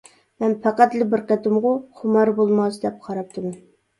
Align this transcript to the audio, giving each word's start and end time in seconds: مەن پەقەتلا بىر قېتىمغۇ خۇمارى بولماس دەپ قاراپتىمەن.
مەن 0.43 0.53
پەقەتلا 0.63 1.07
بىر 1.11 1.21
قېتىمغۇ 1.31 1.75
خۇمارى 1.99 2.35
بولماس 2.39 2.83
دەپ 2.87 2.99
قاراپتىمەن. 3.07 3.55